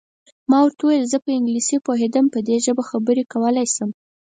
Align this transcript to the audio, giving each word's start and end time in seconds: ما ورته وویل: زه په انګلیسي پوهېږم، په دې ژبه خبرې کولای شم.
ما 0.49 0.57
ورته 0.63 0.81
وویل: 0.83 1.09
زه 1.13 1.17
په 1.25 1.29
انګلیسي 1.37 1.77
پوهېږم، 1.85 2.25
په 2.33 2.39
دې 2.47 2.57
ژبه 2.65 2.83
خبرې 2.91 3.23
کولای 3.31 3.67
شم. 3.75 3.89